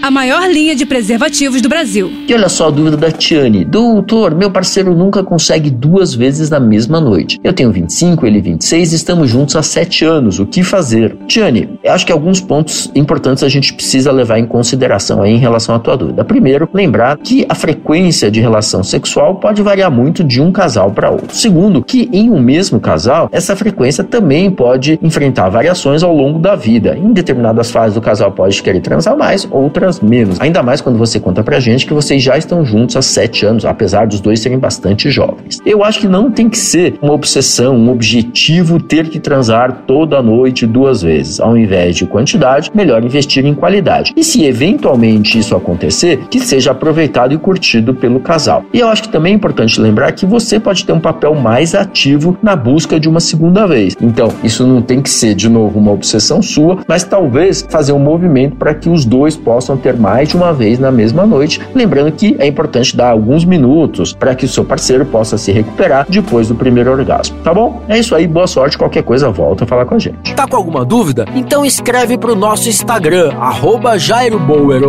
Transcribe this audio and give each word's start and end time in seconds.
a 0.00 0.10
maior 0.10 0.48
linha 0.48 0.76
de 0.76 0.86
preservativos 0.86 1.60
do 1.60 1.68
Brasil. 1.68 2.10
E 2.28 2.32
olha 2.32 2.48
só 2.48 2.68
a 2.68 2.70
dúvida 2.70 2.96
da 2.96 3.10
Tiane. 3.10 3.64
Doutor, 3.64 4.34
meu 4.34 4.50
parceiro 4.50 4.94
nunca 4.94 5.24
consegue 5.24 5.70
duas 5.70 6.14
vezes 6.14 6.48
na 6.50 6.60
mesma 6.60 7.00
noite. 7.00 7.38
Eu 7.42 7.52
tenho 7.52 7.72
25, 7.72 8.26
ele 8.26 8.40
26 8.40 8.92
e 8.92 8.96
estamos 8.96 9.28
juntos 9.28 9.56
há 9.56 9.62
7 9.62 10.04
anos. 10.04 10.38
O 10.38 10.46
que 10.46 10.62
fazer? 10.62 11.16
Tiane, 11.26 11.78
acho 11.84 12.06
que 12.06 12.12
alguns 12.12 12.40
pontos 12.40 12.90
importantes 12.94 13.42
a 13.42 13.48
gente 13.48 13.74
precisa 13.74 14.12
levar 14.12 14.38
em 14.38 14.46
consideração 14.46 15.22
aí 15.22 15.32
em 15.32 15.38
relação 15.38 15.74
à 15.74 15.78
tua 15.78 15.96
dúvida. 15.96 16.24
Primeiro, 16.24 16.68
lembrar 16.72 17.16
que 17.18 17.44
a 17.48 17.54
frequência 17.54 18.30
de 18.30 18.40
relação 18.40 18.84
sexual 18.84 19.36
pode 19.36 19.62
variar 19.62 19.90
muito 19.90 20.22
de 20.22 20.40
um 20.40 20.52
casal 20.52 20.92
para 20.92 21.10
outro. 21.10 21.36
Segundo, 21.36 21.82
que 21.82 22.08
em 22.12 22.30
um 22.30 22.40
mesmo 22.40 22.78
casal, 22.78 23.28
essa 23.32 23.56
frequência 23.56 24.04
também 24.04 24.50
pode 24.50 24.98
enfrentar 25.02 25.48
variações 25.48 26.02
ao 26.02 26.14
longo 26.14 26.38
da 26.38 26.54
vida. 26.54 26.96
Em 26.96 27.12
determinadas 27.12 27.70
fases 27.70 27.96
o 27.96 28.00
casal 28.00 28.30
pode 28.30 28.62
querer 28.62 28.80
transar 28.80 29.16
mais, 29.16 29.46
outras 29.50 29.87
menos. 30.00 30.40
Ainda 30.40 30.62
mais 30.62 30.80
quando 30.80 30.98
você 30.98 31.18
conta 31.18 31.42
pra 31.42 31.58
gente 31.60 31.86
que 31.86 31.94
vocês 31.94 32.22
já 32.22 32.36
estão 32.36 32.64
juntos 32.64 32.96
há 32.96 33.02
sete 33.02 33.46
anos, 33.46 33.64
apesar 33.64 34.06
dos 34.06 34.20
dois 34.20 34.40
serem 34.40 34.58
bastante 34.58 35.10
jovens. 35.10 35.58
Eu 35.64 35.82
acho 35.82 36.00
que 36.00 36.08
não 36.08 36.30
tem 36.30 36.48
que 36.48 36.58
ser 36.58 36.98
uma 37.00 37.12
obsessão, 37.12 37.76
um 37.76 37.90
objetivo 37.90 38.80
ter 38.80 39.08
que 39.08 39.18
transar 39.18 39.84
toda 39.86 40.22
noite 40.22 40.66
duas 40.66 41.02
vezes. 41.02 41.40
Ao 41.40 41.56
invés 41.56 41.96
de 41.96 42.06
quantidade, 42.06 42.70
melhor 42.74 43.02
investir 43.02 43.44
em 43.46 43.54
qualidade. 43.54 44.12
E 44.16 44.22
se 44.22 44.44
eventualmente 44.44 45.38
isso 45.38 45.56
acontecer, 45.56 46.18
que 46.30 46.38
seja 46.38 46.72
aproveitado 46.72 47.32
e 47.32 47.38
curtido 47.38 47.94
pelo 47.94 48.20
casal. 48.20 48.64
E 48.72 48.80
eu 48.80 48.88
acho 48.88 49.04
que 49.04 49.08
também 49.08 49.32
é 49.32 49.36
importante 49.36 49.80
lembrar 49.80 50.12
que 50.12 50.26
você 50.26 50.60
pode 50.60 50.84
ter 50.84 50.92
um 50.92 51.00
papel 51.00 51.34
mais 51.34 51.74
ativo 51.74 52.36
na 52.42 52.54
busca 52.54 53.00
de 53.00 53.08
uma 53.08 53.20
segunda 53.20 53.66
vez. 53.66 53.96
Então, 54.00 54.32
isso 54.44 54.66
não 54.66 54.82
tem 54.82 55.00
que 55.00 55.10
ser 55.10 55.34
de 55.34 55.48
novo 55.48 55.78
uma 55.78 55.92
obsessão 55.92 56.42
sua, 56.42 56.78
mas 56.86 57.04
talvez 57.04 57.66
fazer 57.68 57.92
um 57.92 57.98
movimento 57.98 58.56
para 58.56 58.74
que 58.74 58.88
os 58.88 59.04
dois 59.04 59.36
possam 59.36 59.76
ter 59.78 59.96
mais 59.96 60.28
de 60.28 60.36
uma 60.36 60.52
vez 60.52 60.78
na 60.78 60.90
mesma 60.90 61.26
noite. 61.26 61.60
Lembrando 61.74 62.12
que 62.12 62.36
é 62.38 62.46
importante 62.46 62.96
dar 62.96 63.10
alguns 63.10 63.44
minutos 63.44 64.12
para 64.12 64.34
que 64.34 64.44
o 64.44 64.48
seu 64.48 64.64
parceiro 64.64 65.06
possa 65.06 65.38
se 65.38 65.52
recuperar 65.52 66.06
depois 66.08 66.48
do 66.48 66.54
primeiro 66.54 66.90
orgasmo, 66.90 67.38
tá 67.42 67.54
bom? 67.54 67.82
É 67.88 67.98
isso 67.98 68.14
aí, 68.14 68.26
boa 68.26 68.46
sorte. 68.46 68.76
Qualquer 68.76 69.02
coisa, 69.02 69.30
volta 69.30 69.64
a 69.64 69.66
falar 69.66 69.86
com 69.86 69.94
a 69.94 69.98
gente. 69.98 70.34
Tá 70.34 70.46
com 70.46 70.56
alguma 70.56 70.84
dúvida? 70.84 71.24
Então 71.34 71.64
escreve 71.64 72.18
pro 72.18 72.34
nosso 72.34 72.68
Instagram, 72.68 73.32
arroba 73.38 73.98
Jairo 73.98 74.38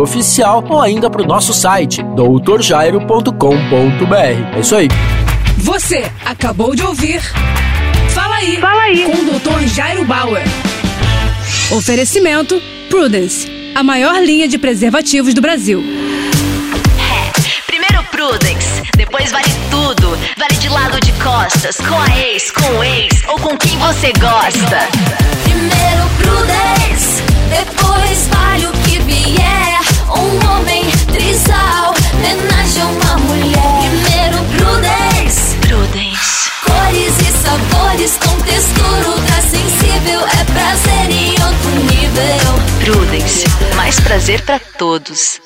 Oficial, 0.00 0.64
ou 0.68 0.80
ainda 0.80 1.10
pro 1.10 1.26
nosso 1.26 1.52
site, 1.52 2.02
doutorjairo.com.br. 2.02 4.56
É 4.56 4.60
isso 4.60 4.76
aí. 4.76 4.88
Você 5.58 6.04
acabou 6.24 6.74
de 6.74 6.82
ouvir. 6.82 7.20
Fala 8.10 8.36
aí. 8.36 8.56
Fala 8.56 8.82
aí. 8.82 9.04
Com 9.04 9.12
o 9.12 9.38
Dr. 9.38 9.66
Jairo 9.66 10.04
Bauer. 10.04 10.42
Oferecimento 11.72 12.60
Prudence 12.88 13.49
a 13.74 13.82
maior 13.82 14.22
linha 14.22 14.48
de 14.48 14.58
preservativos 14.58 15.34
do 15.34 15.40
Brasil. 15.40 15.82
É, 16.98 17.62
primeiro 17.66 18.02
Prudence, 18.10 18.82
depois 18.96 19.30
vale 19.30 19.48
tudo. 19.70 20.18
Vale 20.36 20.56
de 20.58 20.68
lado 20.68 21.00
de 21.00 21.12
costas, 21.12 21.76
com 21.76 21.94
a 21.94 22.18
ex, 22.18 22.50
com 22.50 22.78
o 22.78 22.84
ex 22.84 23.22
ou 23.28 23.38
com 23.38 23.56
quem 23.56 23.76
você 23.78 24.12
gosta. 24.12 24.88
Primeiro 25.44 26.10
Prudence, 26.18 27.22
depois 27.48 28.28
vale 28.28 28.66
o 28.66 28.72
que 28.84 28.98
vier. 29.00 29.80
Um 30.08 30.50
homem 30.50 30.84
trisal, 31.12 31.94
homenagem 32.14 32.82
a 32.82 32.86
uma 32.86 33.18
mulher. 33.18 33.90
Primeiro 33.90 34.38
Prudence, 34.56 35.56
Prudence. 35.58 36.50
Cores 36.64 37.18
e 37.20 37.32
sabores 37.42 38.18
com 38.18 38.36
textura 38.44 38.79
Prudence, 42.92 43.44
mais 43.76 44.00
prazer 44.00 44.42
para 44.42 44.58
todos. 44.58 45.40